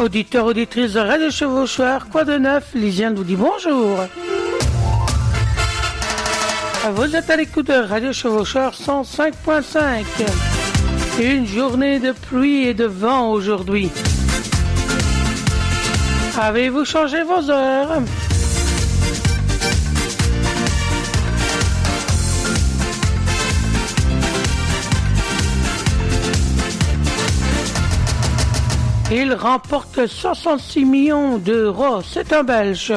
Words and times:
Auditeurs, 0.00 0.46
auditrices 0.46 0.92
de 0.92 1.00
Radio 1.00 1.28
Chevauchoir, 1.28 2.08
quoi 2.08 2.24
de 2.24 2.38
neuf 2.38 2.72
Lisiane 2.74 3.16
vous 3.16 3.24
dit 3.24 3.34
bonjour. 3.34 3.98
Vous 6.94 7.16
êtes 7.16 7.28
à 7.28 7.36
l'écoute 7.36 7.66
de 7.66 7.72
Radio 7.72 8.12
Chevauchoir 8.12 8.74
105.5. 8.74 10.04
Une 11.20 11.46
journée 11.46 11.98
de 11.98 12.12
pluie 12.12 12.68
et 12.68 12.74
de 12.74 12.84
vent 12.84 13.32
aujourd'hui. 13.32 13.90
Avez-vous 16.40 16.84
changé 16.84 17.24
vos 17.24 17.50
heures? 17.50 18.00
Il 29.10 29.32
remporte 29.32 30.06
66 30.06 30.84
millions 30.84 31.38
d'euros. 31.38 32.02
C'est 32.02 32.30
un 32.34 32.44
Belge. 32.44 32.92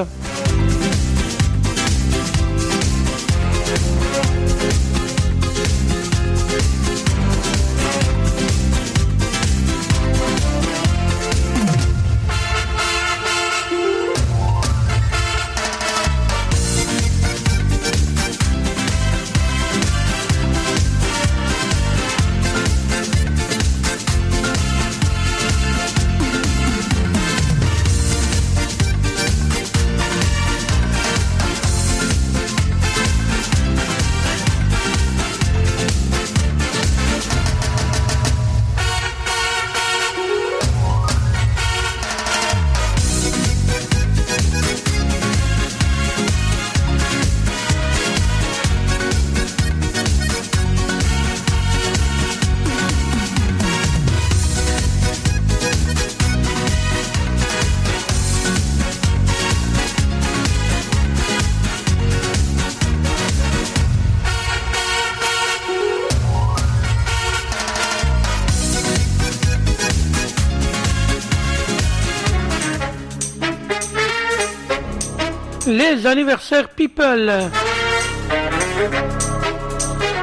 Les 75.68 76.08
anniversaires 76.08 76.70
people. 76.70 77.32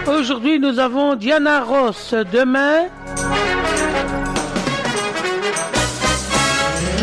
Aujourd'hui, 0.08 0.58
nous 0.58 0.80
avons 0.80 1.14
Diana 1.14 1.62
Ross. 1.62 2.14
Demain, 2.32 2.86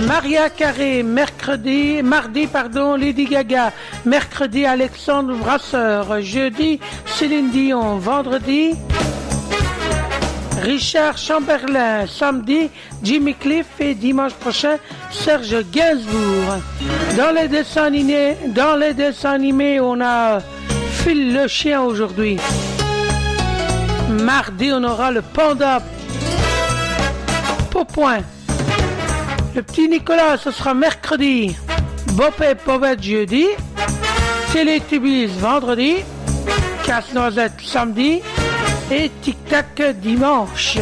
Maria 0.06 0.50
Carré. 0.50 1.02
Mercredi, 1.02 2.02
mardi, 2.04 2.48
pardon, 2.48 2.96
Lady 2.96 3.26
Gaga. 3.26 3.72
Mercredi, 4.06 4.66
Alexandre 4.66 5.34
Brasseur. 5.36 6.22
Jeudi, 6.22 6.80
Céline 7.06 7.52
Dion. 7.52 7.98
Vendredi, 7.98 8.76
Richard 10.66 11.18
Chamberlain. 11.18 12.08
Samedi, 12.08 12.72
Jimmy 13.04 13.36
Cliff. 13.36 13.68
Et 13.80 13.94
dimanche 13.94 14.34
prochain, 14.34 14.78
Serge 15.12 15.64
Gainsbourg. 15.72 16.58
Dans 17.16 17.32
les 17.36 17.48
dessins 17.48 19.34
animés, 19.34 19.80
on 19.80 20.02
a 20.02 20.40
Phil 20.92 21.34
le 21.34 21.48
chien 21.48 21.82
aujourd'hui. 21.82 22.38
Mardi, 24.10 24.72
on 24.74 24.84
aura 24.84 25.12
le 25.12 25.22
panda 25.22 25.82
Popoin. 27.70 28.20
Le 29.54 29.62
petit 29.62 29.88
Nicolas, 29.88 30.38
ce 30.38 30.50
sera 30.50 30.74
mercredi. 30.74 31.56
Bop 32.14 32.42
et 32.42 32.56
Povette 32.56 33.04
jeudi. 33.04 33.46
Télétubbies 34.52 35.28
vendredi. 35.28 35.98
Casse-noisette 36.86 37.62
samedi. 37.64 38.22
Et 38.92 39.10
Tic 39.22 39.38
Tac 39.50 39.82
dimanche. 40.00 40.80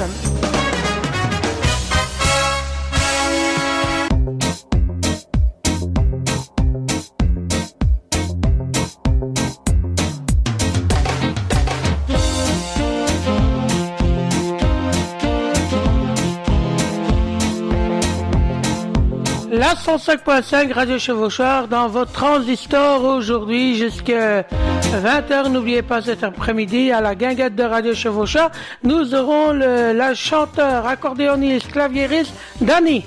La 19.55 19.75
105.5 19.75 20.73
Radio 20.73 20.97
Chevaucheur 20.97 21.67
dans 21.67 21.87
votre 21.87 22.11
transistor 22.11 23.03
aujourd'hui 23.03 23.77
jusqu'à 23.77 24.41
20h. 24.41 25.51
N'oubliez 25.51 25.83
pas 25.83 26.01
cet 26.01 26.23
après-midi 26.23 26.91
à 26.91 27.01
la 27.01 27.13
guinguette 27.13 27.53
de 27.53 27.61
Radio 27.61 27.93
Chevaucheur. 27.93 28.49
Nous 28.81 29.13
aurons 29.13 29.51
le, 29.53 29.93
la 29.93 30.15
chanteur, 30.15 30.87
accordéoniste, 30.87 31.71
claviériste 31.71 32.33
Dani. 32.61 33.05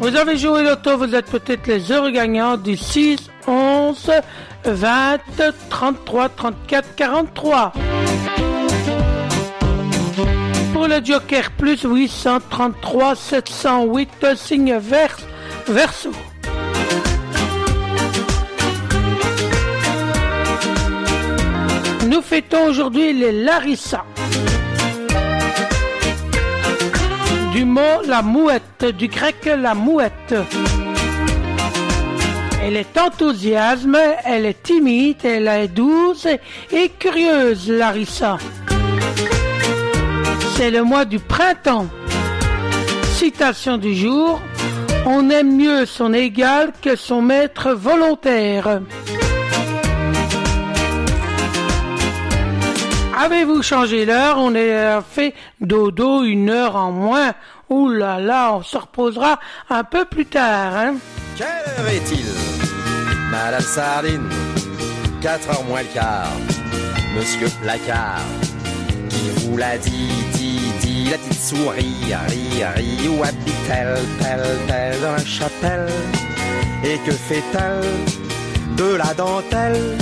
Vous 0.00 0.16
avez 0.16 0.36
joué 0.36 0.64
l'auto, 0.64 0.98
vous 0.98 1.14
êtes 1.14 1.30
peut-être 1.30 1.68
les 1.68 1.92
heureux 1.92 2.10
gagnants 2.10 2.56
du 2.56 2.76
6, 2.76 3.30
11, 3.46 4.10
20, 4.64 5.18
33, 5.70 6.30
34, 6.30 6.96
43 6.96 7.72
Joker 11.04 11.50
plus 11.52 11.82
833 11.84 13.14
708 13.14 14.36
signe 14.36 14.76
vers, 14.78 15.16
verso. 15.66 16.10
Nous 22.08 22.22
fêtons 22.22 22.66
aujourd'hui 22.68 23.12
les 23.12 23.32
Larissa. 23.32 24.04
Du 27.52 27.64
mot 27.64 28.02
la 28.06 28.22
mouette, 28.22 28.84
du 28.96 29.08
grec 29.08 29.44
la 29.44 29.74
mouette. 29.74 30.34
Elle 32.62 32.76
est 32.76 32.98
enthousiasme, 32.98 33.98
elle 34.24 34.46
est 34.46 34.62
timide, 34.62 35.24
elle 35.24 35.48
est 35.48 35.68
douce 35.68 36.26
et 36.72 36.88
curieuse, 36.98 37.70
Larissa. 37.70 38.38
C'est 40.58 40.72
le 40.72 40.82
mois 40.82 41.04
du 41.04 41.20
printemps. 41.20 41.86
Citation 43.12 43.76
du 43.76 43.94
jour. 43.94 44.40
On 45.06 45.30
aime 45.30 45.56
mieux 45.56 45.86
son 45.86 46.12
égal 46.12 46.72
que 46.82 46.96
son 46.96 47.22
maître 47.22 47.70
volontaire. 47.70 48.80
Avez-vous 53.16 53.62
changé 53.62 54.04
l'heure? 54.04 54.38
On 54.38 54.52
a 54.56 55.00
fait 55.00 55.32
dodo 55.60 56.24
une 56.24 56.50
heure 56.50 56.74
en 56.74 56.90
moins. 56.90 57.34
Ouh 57.70 57.88
là 57.90 58.18
là, 58.18 58.54
on 58.54 58.64
se 58.64 58.78
reposera 58.78 59.38
un 59.70 59.84
peu 59.84 60.06
plus 60.06 60.26
tard. 60.26 60.74
Hein? 60.74 60.94
Quelle 61.36 61.46
heure 61.46 61.88
est-il? 61.88 62.26
Madame 63.30 63.60
Sardine, 63.60 64.28
4 65.22 65.50
heures 65.50 65.64
moins 65.68 65.82
le 65.82 65.94
quart. 65.94 66.32
Monsieur 67.16 67.46
Placard, 67.62 68.24
qui 69.18 69.46
vous 69.46 69.56
l'a 69.56 69.76
dit, 69.78 71.08
la 71.10 71.16
petite 71.16 71.40
souris, 71.40 72.14
ri, 72.28 72.64
ri, 72.76 73.08
où 73.08 73.22
habite-t-elle, 73.22 73.98
telle, 74.20 74.58
telle, 74.66 75.00
dans 75.00 75.12
la 75.12 75.24
chapelle. 75.24 75.88
Et 76.84 76.98
que 76.98 77.12
fait-elle? 77.12 78.76
De 78.76 78.94
la 78.94 79.14
dentelle. 79.14 79.96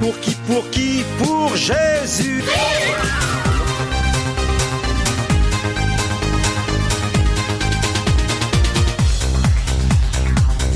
Pour 0.00 0.18
qui, 0.20 0.34
pour 0.46 0.68
qui, 0.70 1.04
pour 1.18 1.54
Jésus. 1.56 2.42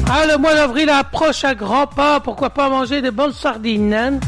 Ah, 0.07 0.27
le 0.27 0.37
mois 0.37 0.55
d'avril 0.55 0.91
approche 0.91 1.45
à 1.45 1.55
grands 1.55 1.87
pas, 1.87 2.21
pourquoi 2.21 2.51
pas 2.51 2.69
manger 2.69 3.01
des 3.01 3.11
bonnes 3.11 3.33
sardines 3.33 3.95
hein? 3.95 4.21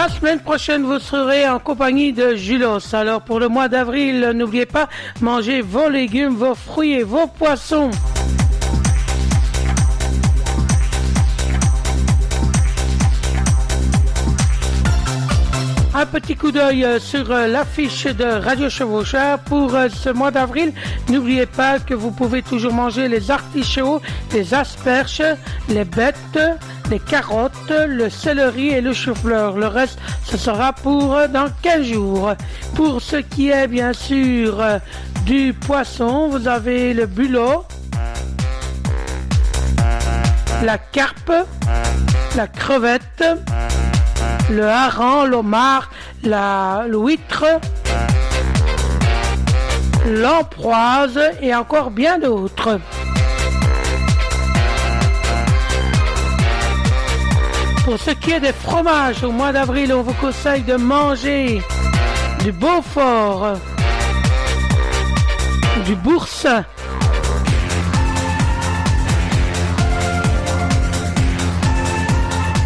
La 0.00 0.08
semaine 0.08 0.40
prochaine, 0.40 0.84
vous 0.84 0.98
serez 0.98 1.46
en 1.46 1.58
compagnie 1.58 2.14
de 2.14 2.34
Julos. 2.34 2.94
Alors 2.94 3.20
pour 3.20 3.38
le 3.38 3.48
mois 3.48 3.68
d'avril, 3.68 4.30
n'oubliez 4.34 4.64
pas, 4.64 4.88
mangez 5.20 5.60
vos 5.60 5.90
légumes, 5.90 6.36
vos 6.36 6.54
fruits 6.54 6.92
et 6.92 7.02
vos 7.02 7.26
poissons. 7.26 7.90
Petit 16.10 16.34
coup 16.34 16.50
d'œil 16.50 16.84
euh, 16.84 16.98
sur 16.98 17.30
euh, 17.30 17.46
l'affiche 17.46 18.04
de 18.04 18.24
Radio 18.24 18.68
Chevaucheur 18.68 19.38
pour 19.38 19.74
euh, 19.76 19.88
ce 19.88 20.10
mois 20.10 20.32
d'avril. 20.32 20.72
N'oubliez 21.08 21.46
pas 21.46 21.78
que 21.78 21.94
vous 21.94 22.10
pouvez 22.10 22.42
toujours 22.42 22.72
manger 22.72 23.06
les 23.06 23.30
artichauts, 23.30 24.02
les 24.32 24.52
asperges, 24.52 25.22
les 25.68 25.84
bêtes, 25.84 26.38
les 26.90 26.98
carottes, 26.98 27.72
le 27.86 28.10
céleri 28.10 28.70
et 28.70 28.80
le 28.80 28.92
chou-fleur. 28.92 29.56
Le 29.56 29.68
reste, 29.68 30.00
ce 30.24 30.36
sera 30.36 30.72
pour 30.72 31.16
dans 31.28 31.46
15 31.62 31.82
jours. 31.86 32.34
Pour 32.74 33.00
ce 33.00 33.16
qui 33.16 33.50
est 33.50 33.68
bien 33.68 33.92
sûr 33.92 34.60
du 35.26 35.52
poisson, 35.52 36.28
vous 36.28 36.48
avez 36.48 36.92
le 36.92 37.06
bulot, 37.06 37.64
la 40.64 40.78
carpe, 40.78 41.32
la 42.36 42.48
crevette, 42.48 43.24
le 44.50 44.66
hareng, 44.66 45.26
l'homard, 45.26 45.90
la 46.22 46.84
l'huître, 46.88 47.44
l'emproise 50.06 51.20
et 51.40 51.54
encore 51.54 51.90
bien 51.90 52.18
d'autres. 52.18 52.78
Pour 57.84 57.98
ce 57.98 58.10
qui 58.10 58.32
est 58.32 58.40
des 58.40 58.52
fromages, 58.52 59.24
au 59.24 59.32
mois 59.32 59.52
d'avril, 59.52 59.92
on 59.92 60.02
vous 60.02 60.14
conseille 60.14 60.62
de 60.62 60.76
manger 60.76 61.62
du 62.44 62.52
Beaufort, 62.52 63.54
du 65.86 65.96
Boursin, 65.96 66.64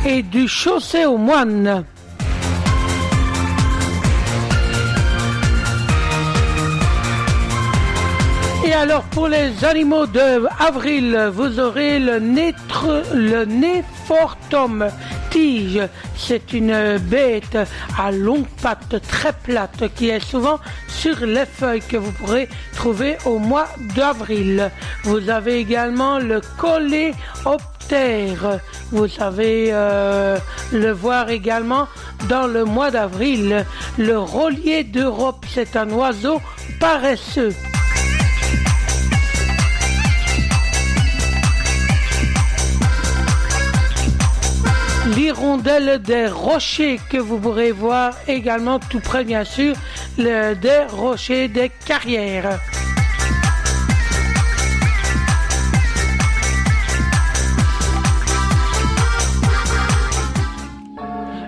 et 0.07 0.23
du 0.23 0.47
chaussé 0.47 1.07
aux 1.07 1.17
moines. 1.17 1.85
Alors 8.85 9.05
pour 9.05 9.29
les 9.29 9.65
animaux 9.65 10.07
de 10.07 10.47
avril, 10.61 11.31
vous 11.33 11.59
aurez 11.59 11.99
le, 11.99 12.19
nétre, 12.19 13.03
tige. 15.31 15.81
C'est 16.15 16.53
une 16.53 16.99
bête 16.99 17.57
à 17.99 18.13
longues 18.13 18.47
pattes 18.63 19.01
très 19.09 19.33
plates 19.33 19.85
qui 19.95 20.11
est 20.11 20.21
souvent 20.21 20.59
sur 20.87 21.25
les 21.25 21.47
feuilles 21.47 21.81
que 21.81 21.97
vous 21.97 22.13
pourrez 22.13 22.47
trouver 22.75 23.17
au 23.25 23.39
mois 23.39 23.69
d'avril. 23.97 24.71
Vous 25.05 25.31
avez 25.31 25.61
également 25.61 26.19
le 26.19 26.43
collet 26.59 27.15
vous 28.93 29.09
savez 29.09 29.69
euh, 29.73 30.39
le 30.73 30.91
voir 30.91 31.29
également 31.29 31.87
dans 32.29 32.47
le 32.47 32.65
mois 32.65 32.91
d'avril. 32.91 33.67
Le 33.99 34.19
rôlier 34.19 34.85
d'Europe, 34.85 35.45
c'est 35.49 35.77
un 35.77 35.91
oiseau 35.91 36.41
paresseux. 36.81 37.55
L'hirondelle 45.25 46.03
des 46.03 46.27
rochers 46.27 47.01
que 47.09 47.17
vous 47.17 47.39
pourrez 47.39 47.73
voir 47.73 48.13
également 48.29 48.79
tout 48.79 49.01
près 49.01 49.25
bien 49.25 49.43
sûr 49.43 49.75
le, 50.19 50.53
des 50.53 50.85
rochers 50.91 51.49
des 51.49 51.71
carrières. 51.87 52.61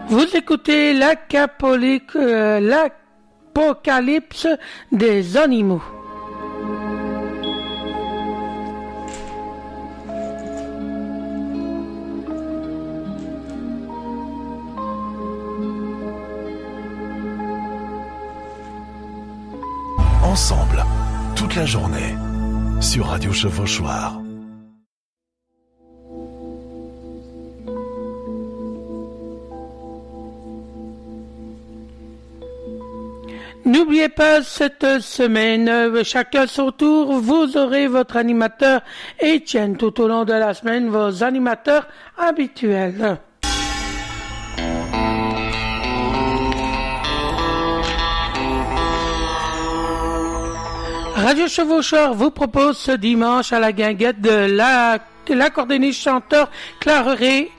Vous 0.09 0.27
écoutez 0.35 0.99
euh, 2.17 2.61
l'apocalypse 2.61 4.49
des 4.91 5.37
animaux. 5.37 5.83
Ensemble, 20.37 20.85
toute 21.35 21.57
la 21.57 21.65
journée, 21.65 22.15
sur 22.83 23.07
Radio 23.07 23.33
Chevauchoir. 23.33 24.21
N'oubliez 33.65 34.11
pas 34.11 34.43
cette 34.43 35.01
semaine, 35.01 36.05
chacun 36.05 36.47
son 36.47 36.71
tour, 36.71 37.15
vous 37.15 37.57
aurez 37.57 37.87
votre 37.87 38.19
animateur 38.19 38.83
Etienne 39.23 39.79
tout 39.79 39.99
au 40.03 40.07
long 40.07 40.27
de 40.27 40.35
la 40.35 40.53
semaine, 40.53 40.91
vos 40.91 41.25
animateurs 41.25 41.89
habituels. 42.19 43.17
Radio 51.17 51.49
Chevaucheur 51.49 52.13
vous 52.13 52.31
propose 52.31 52.77
ce 52.77 52.93
dimanche 52.93 53.51
à 53.51 53.59
la 53.59 53.73
guinguette 53.73 54.21
de 54.21 55.33
l'accordéoniste 55.33 56.03
chanteur 56.03 56.51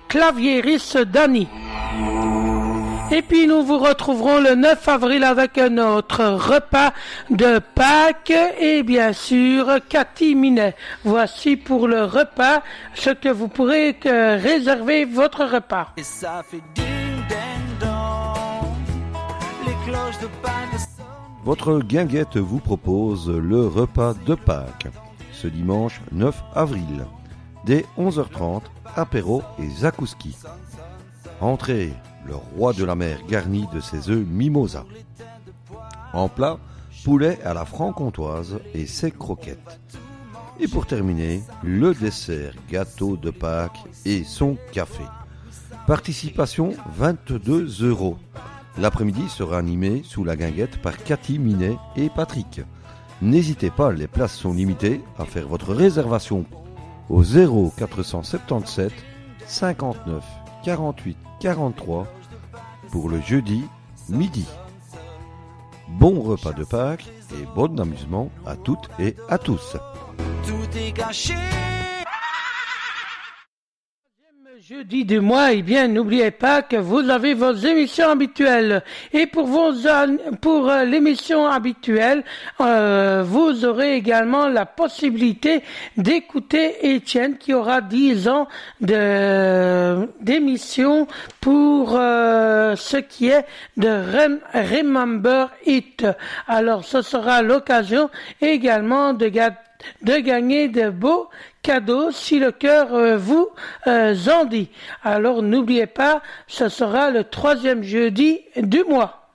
claviériste 0.08 1.00
Dani. 1.00 1.48
Et 3.10 3.24
puis 3.24 3.48
nous 3.48 3.64
vous 3.64 3.80
retrouverons 3.80 4.40
le 4.42 4.54
9 4.54 4.88
avril 4.88 5.24
avec 5.24 5.58
notre 5.58 6.24
repas 6.24 6.94
de 7.32 7.60
Pâques 7.74 8.32
et 8.60 8.84
bien 8.84 9.12
sûr 9.12 9.80
Cathy 9.90 10.36
Minet. 10.36 10.76
Voici 11.04 11.58
pour 11.58 11.88
le 11.88 12.04
repas 12.04 12.62
ce 12.94 13.10
que 13.10 13.30
vous 13.30 13.48
pourrez 13.48 13.98
réserver 14.04 15.06
votre 15.06 15.46
repas. 15.46 15.96
Votre 21.48 21.80
guinguette 21.80 22.36
vous 22.36 22.60
propose 22.60 23.30
le 23.30 23.68
repas 23.68 24.14
de 24.26 24.36
Pâques 24.36 24.90
ce 25.32 25.48
dimanche 25.48 26.02
9 26.12 26.44
avril 26.54 27.06
dès 27.64 27.86
11h30 27.98 28.64
apéro 28.98 29.42
et 29.58 29.70
zakouski. 29.70 30.36
Entrez 31.40 31.94
le 32.26 32.36
roi 32.36 32.74
de 32.74 32.84
la 32.84 32.96
mer 32.96 33.20
garni 33.30 33.66
de 33.74 33.80
ses 33.80 34.10
œufs 34.10 34.28
mimosa. 34.28 34.84
En 36.12 36.28
plat, 36.28 36.58
poulet 37.06 37.40
à 37.46 37.54
la 37.54 37.64
franc-comtoise 37.64 38.60
et 38.74 38.86
ses 38.86 39.12
croquettes. 39.12 39.80
Et 40.60 40.68
pour 40.68 40.86
terminer, 40.86 41.44
le 41.64 41.94
dessert 41.94 42.56
gâteau 42.70 43.16
de 43.16 43.30
Pâques 43.30 43.86
et 44.04 44.26
son 44.26 44.58
café. 44.74 45.06
Participation 45.88 46.74
22 46.98 47.86
euros. 47.88 48.18
L'après-midi 48.80 49.28
sera 49.28 49.58
animé 49.58 50.02
sous 50.04 50.24
la 50.24 50.36
guinguette 50.36 50.82
par 50.82 50.98
Cathy 51.04 51.40
Minet 51.40 51.78
et 51.96 52.10
Patrick. 52.10 52.62
N'hésitez 53.22 53.72
pas, 53.72 53.92
les 53.92 54.08
places 54.08 54.36
sont 54.36 54.54
limitées, 54.54 55.02
à 55.18 55.26
faire 55.26 55.48
votre 55.48 55.74
réservation 55.74 56.46
au 57.10 57.24
0477 57.24 58.92
59 59.48 60.24
48 60.64 61.18
43 61.40 62.08
pour 62.92 63.10
le 63.10 63.20
jeudi 63.22 63.64
midi. 64.10 64.46
Bon 65.88 66.22
repas 66.22 66.54
de 66.54 66.64
Pâques 66.64 67.08
et 67.34 67.46
bon 67.56 67.80
amusement 67.80 68.30
à 68.46 68.56
toutes 68.56 68.90
et 69.00 69.16
à 69.30 69.38
tous. 69.38 69.78
Tout 70.46 70.78
est 70.78 70.92
Jeudi 74.70 75.06
du 75.06 75.22
mois, 75.22 75.54
eh 75.54 75.62
bien, 75.62 75.88
n'oubliez 75.88 76.32
pas 76.32 76.62
que 76.62 76.76
vous 76.76 77.10
avez 77.10 77.34
vos 77.34 77.54
émissions 77.54 78.10
habituelles. 78.10 78.84
Et 79.14 79.26
pour 79.26 79.46
vos, 79.46 79.72
pour 80.42 80.70
euh, 80.70 80.84
l'émission 80.84 81.48
habituelle, 81.48 82.26
euh, 82.60 83.24
vous 83.26 83.64
aurez 83.64 83.96
également 83.96 84.50
la 84.50 84.66
possibilité 84.66 85.64
d'écouter 85.96 86.94
Étienne 86.94 87.38
qui 87.38 87.54
aura 87.54 87.80
10 87.80 88.28
ans 88.28 88.50
de, 88.82 90.06
d'émission 90.20 91.08
pour 91.40 91.96
euh, 91.98 92.76
ce 92.76 92.98
qui 92.98 93.30
est 93.30 93.46
de 93.78 93.88
Remember 93.88 95.48
It. 95.66 96.06
Alors, 96.46 96.84
ce 96.84 97.02
sera 97.02 97.42
l'occasion 97.42 98.10
également 98.42 99.14
de, 99.14 99.32
de 100.02 100.18
gagner 100.18 100.68
de 100.68 100.90
beaux 100.90 101.30
cadeaux 101.68 102.12
si 102.12 102.40
le 102.40 102.54
cœur 102.54 102.94
euh, 102.94 103.18
vous 103.18 103.50
euh, 103.88 104.16
en 104.32 104.46
dit. 104.46 104.70
Alors 105.04 105.44
n'oubliez 105.44 105.86
pas, 105.86 106.22
ce 106.48 106.70
sera 106.70 107.12
le 107.12 107.26
troisième 107.26 107.84
jeudi 107.84 108.40
du 108.56 108.86
mois. 108.86 109.28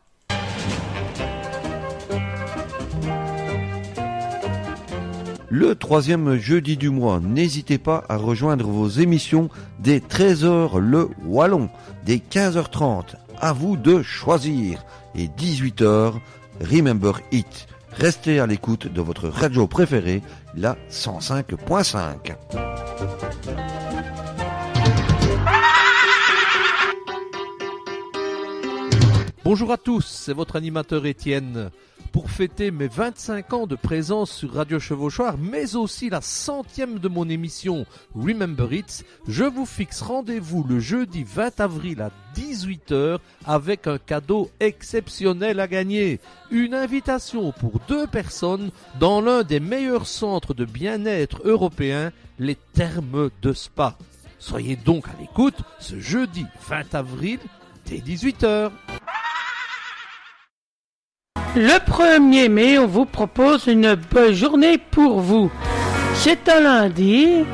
Le 5.51 5.75
troisième 5.75 6.39
jeudi 6.39 6.79
du 6.79 6.89
mois, 6.89 7.21
n'hésitez 7.21 7.77
pas 7.77 8.05
à 8.09 8.17
rejoindre 8.17 8.67
vos 8.67 8.89
émissions 8.89 9.51
des 9.79 10.01
13h 10.01 10.79
le 10.79 11.11
Wallon, 11.27 11.69
des 12.07 12.17
15h30, 12.17 13.15
à 13.43 13.53
vous 13.53 13.77
de 13.77 14.03
choisir, 14.03 14.87
et 15.15 15.27
18h, 15.27 16.15
Remember 16.63 17.13
It. 17.31 17.69
Restez 17.93 18.41
à 18.41 18.47
l'écoute 18.47 18.91
de 18.91 19.03
votre 19.03 19.29
radio 19.29 19.67
préférée, 19.67 20.23
la 20.55 20.77
105.5. 20.89 23.72
Bonjour 29.53 29.73
à 29.73 29.77
tous, 29.77 30.07
c'est 30.07 30.33
votre 30.33 30.57
animateur 30.57 31.05
Étienne. 31.05 31.71
Pour 32.11 32.31
fêter 32.31 32.71
mes 32.71 32.89
25 32.89 33.53
ans 33.53 33.67
de 33.67 33.77
présence 33.77 34.33
sur 34.33 34.55
Radio 34.55 34.79
Chevauchoir, 34.79 35.37
mais 35.37 35.77
aussi 35.77 36.09
la 36.09 36.23
centième 36.23 36.99
de 36.99 37.09
mon 37.09 37.29
émission 37.29 37.85
Remember 38.15 38.73
It, 38.73 39.05
je 39.29 39.45
vous 39.45 39.67
fixe 39.67 40.01
rendez-vous 40.01 40.65
le 40.65 40.81
jeudi 40.81 41.23
20 41.23 41.61
avril 41.61 42.01
à 42.01 42.11
18h 42.35 43.19
avec 43.45 43.87
un 43.87 43.99
cadeau 43.99 44.51
exceptionnel 44.59 45.61
à 45.61 45.69
gagner. 45.69 46.19
Une 46.51 46.73
invitation 46.73 47.53
pour 47.53 47.73
deux 47.87 48.07
personnes 48.07 48.71
dans 49.01 49.21
l'un 49.21 49.43
des 49.43 49.61
meilleurs 49.61 50.07
centres 50.07 50.55
de 50.55 50.65
bien-être 50.65 51.43
européens, 51.45 52.11
les 52.39 52.57
Thermes 52.73 53.29
de 53.43 53.53
Spa. 53.53 53.99
Soyez 54.39 54.77
donc 54.77 55.09
à 55.09 55.21
l'écoute 55.21 55.61
ce 55.79 56.01
jeudi 56.01 56.47
20 56.71 56.95
avril 56.95 57.39
dès 57.85 57.99
18h. 57.99 58.71
Le 61.55 61.79
1er 61.79 62.49
mai, 62.49 62.79
on 62.79 62.87
vous 62.87 63.05
propose 63.05 63.67
une 63.67 63.95
bonne 64.11 64.33
journée 64.33 64.79
pour 64.79 65.21
vous. 65.21 65.51
C'est 66.15 66.49
un 66.49 66.61
lundi 66.61 67.45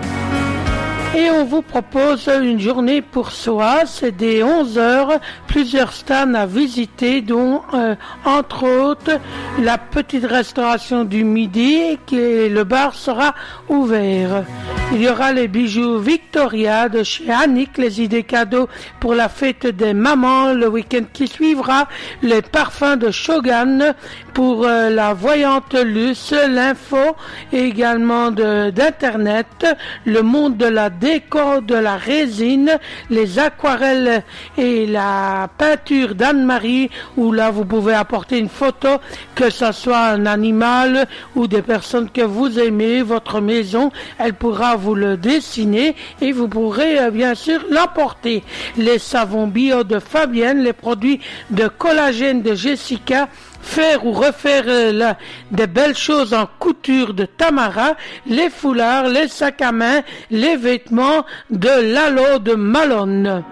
et 1.15 1.31
on 1.31 1.45
vous 1.45 1.63
propose 1.63 2.29
une 2.43 2.61
journée 2.61 3.03
pour 3.03 3.31
soi. 3.31 3.83
C'est 3.87 4.17
des 4.17 4.43
11 4.43 4.79
heures, 4.79 5.21
plusieurs 5.47 5.93
stands 5.93 6.35
à 6.35 6.47
visiter, 6.47 7.21
dont 7.23 7.63
euh, 7.75 7.95
entre 8.25 8.65
autres 8.65 9.19
la 9.61 9.79
petite 9.79 10.25
restauration 10.25 11.05
du 11.05 11.25
midi 11.25 11.99
et 12.13 12.49
le 12.49 12.65
bar 12.65 12.95
sera 12.95 13.35
ouvert. 13.69 14.45
Il 14.93 15.03
y 15.03 15.09
aura 15.09 15.33
les 15.33 15.49
bijoux 15.49 15.99
Victoria 15.99 16.89
de 16.89 17.03
chez 17.03 17.31
Annick, 17.31 17.77
les 17.77 18.01
idées 18.01 18.23
cadeaux 18.23 18.69
pour 19.01 19.15
la 19.15 19.29
fête 19.29 19.67
des 19.67 19.93
mamans 19.93 20.55
le 20.55 20.67
week-end 20.67 21.05
qui 21.13 21.29
suivra, 21.29 21.89
les 22.23 22.41
parfums 22.41 22.97
de 22.97 23.11
Shogun 23.11 23.95
pour 24.33 24.65
euh, 24.65 24.89
la 24.89 25.13
voyante 25.13 25.75
Luce, 25.75 26.33
l'info 26.49 27.17
également 27.53 28.31
d'internet, 28.31 29.67
le 30.07 30.23
monde 30.23 30.57
de 30.57 30.67
la 30.67 30.89
déco, 31.01 31.61
de 31.61 31.75
la 31.75 31.97
résine, 31.97 32.79
les 33.11 33.39
aquarelles 33.39 34.23
et 34.57 34.87
la 34.87 35.49
peinture 35.59 36.15
d'Anne-Marie 36.15 36.91
où 37.17 37.33
là 37.33 37.51
vous 37.51 37.65
pouvez 37.65 37.95
apporter 37.95 38.39
une 38.39 38.49
photo 38.49 38.89
que 39.35 39.51
ce 39.51 39.73
soit 39.73 40.07
un 40.09 40.27
animal 40.27 41.07
ou 41.37 41.47
des 41.47 41.63
personnes 41.63 42.11
que 42.11 42.23
vous 42.23 42.59
aimez, 42.59 43.03
votre 43.03 43.41
maison, 43.41 43.91
elle 44.19 44.35
pourra 44.35 44.77
vous 44.77 44.95
le 44.95 45.17
dessiner 45.17 45.95
et 46.21 46.33
vous 46.33 46.49
pourrez 46.49 46.99
euh, 46.99 47.11
bien 47.11 47.35
sûr 47.35 47.65
l'emporter. 47.71 48.43
Les 48.77 48.99
savons 48.99 49.47
bio 49.47 49.85
de 49.85 49.99
Fabienne, 49.99 50.63
les 50.63 50.73
produits 50.73 51.21
de 51.51 51.69
collagène 51.69 52.43
de 52.43 52.55
Jessica, 52.55 53.29
faire 53.69 54.07
ou 54.07 54.13
refaire 54.13 54.65
euh, 54.67 55.13
des 55.51 55.67
belles 55.67 55.97
choses 55.97 56.33
en 56.33 56.47
couture 56.59 57.13
de 57.13 57.27
Tamara, 57.27 57.95
les 58.27 58.49
foulards, 58.49 59.09
les 59.09 59.29
sacs 59.29 59.61
à 59.61 59.73
main, 59.73 60.03
les 60.31 60.57
vêtements 60.57 61.25
de 61.51 61.93
Lalo 61.93 62.39
de 62.39 62.55
Malone. 62.55 63.45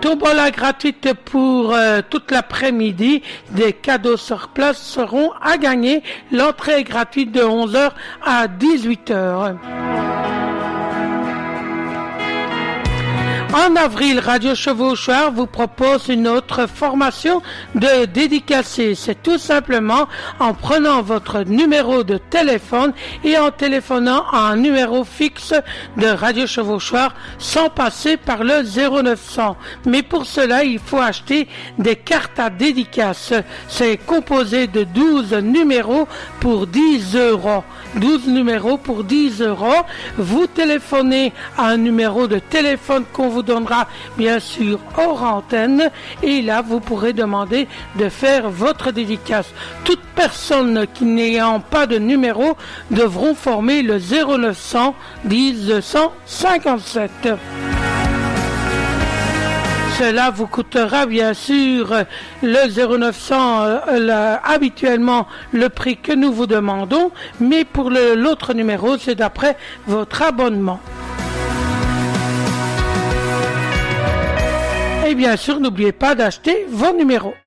Tombola 0.00 0.50
gratuite 0.50 1.12
pour 1.24 1.74
euh, 1.74 2.02
toute 2.08 2.30
l'après-midi. 2.30 3.22
Des 3.50 3.72
cadeaux 3.72 4.16
sur 4.16 4.48
place 4.48 4.80
seront 4.80 5.32
à 5.42 5.56
gagner. 5.56 6.02
L'entrée 6.30 6.80
est 6.80 6.84
gratuite 6.84 7.32
de 7.32 7.40
11h 7.40 7.90
à 8.24 8.46
18h. 8.46 10.03
En 13.54 13.76
avril, 13.76 14.18
Radio 14.18 14.56
Chevauchoir 14.56 15.30
vous 15.30 15.46
propose 15.46 16.08
une 16.08 16.26
autre 16.26 16.66
formation 16.66 17.40
de 17.76 18.04
dédicacé. 18.06 18.96
C'est 18.96 19.22
tout 19.22 19.38
simplement 19.38 20.08
en 20.40 20.54
prenant 20.54 21.02
votre 21.02 21.44
numéro 21.44 22.02
de 22.02 22.18
téléphone 22.18 22.92
et 23.22 23.38
en 23.38 23.52
téléphonant 23.52 24.24
à 24.32 24.38
un 24.38 24.56
numéro 24.56 25.04
fixe 25.04 25.54
de 25.96 26.08
Radio 26.08 26.48
Chevauchoir 26.48 27.14
sans 27.38 27.70
passer 27.70 28.16
par 28.16 28.42
le 28.42 28.64
0900. 28.64 29.56
Mais 29.86 30.02
pour 30.02 30.26
cela, 30.26 30.64
il 30.64 30.80
faut 30.80 30.98
acheter 30.98 31.46
des 31.78 31.94
cartes 31.94 32.40
à 32.40 32.50
dédicace. 32.50 33.32
C'est 33.68 33.98
composé 33.98 34.66
de 34.66 34.82
12 34.82 35.32
numéros 35.34 36.08
pour 36.40 36.66
10 36.66 37.14
euros. 37.14 37.62
12 37.96 38.28
numéros 38.28 38.76
pour 38.76 39.04
10 39.04 39.42
euros. 39.42 39.82
Vous 40.18 40.46
téléphonez 40.46 41.32
à 41.56 41.68
un 41.68 41.76
numéro 41.76 42.26
de 42.26 42.38
téléphone 42.38 43.04
qu'on 43.12 43.28
vous 43.28 43.42
donnera 43.42 43.88
bien 44.16 44.40
sûr 44.40 44.78
hors 44.96 45.22
antenne 45.22 45.90
et 46.22 46.42
là 46.42 46.62
vous 46.62 46.80
pourrez 46.80 47.12
demander 47.12 47.68
de 47.96 48.08
faire 48.08 48.50
votre 48.50 48.90
dédicace. 48.90 49.52
Toute 49.84 50.02
personne 50.14 50.86
qui 50.94 51.04
n'ayant 51.04 51.60
pas 51.60 51.86
de 51.86 51.98
numéro 51.98 52.56
devront 52.90 53.34
former 53.34 53.82
le 53.82 53.98
0900 53.98 54.94
10 55.24 55.72
157. 55.80 57.73
Cela 59.98 60.30
vous 60.30 60.48
coûtera 60.48 61.06
bien 61.06 61.34
sûr 61.34 61.94
le 62.42 62.98
0900 62.98 63.62
euh, 63.62 64.36
habituellement 64.42 65.28
le 65.52 65.68
prix 65.68 65.96
que 65.96 66.12
nous 66.12 66.32
vous 66.32 66.46
demandons, 66.48 67.12
mais 67.38 67.64
pour 67.64 67.90
l'autre 67.90 68.54
numéro, 68.54 68.98
c'est 68.98 69.14
d'après 69.14 69.56
votre 69.86 70.22
abonnement. 70.22 70.80
Et 75.06 75.14
bien 75.14 75.36
sûr, 75.36 75.60
n'oubliez 75.60 75.92
pas 75.92 76.16
d'acheter 76.16 76.66
vos 76.68 76.92
numéros. 76.92 77.34